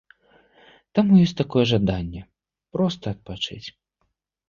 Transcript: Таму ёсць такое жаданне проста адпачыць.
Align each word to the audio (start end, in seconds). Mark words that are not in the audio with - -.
Таму 0.99 1.19
ёсць 1.27 1.35
такое 1.43 1.65
жаданне 1.73 2.21
проста 2.79 3.05
адпачыць. 3.17 3.65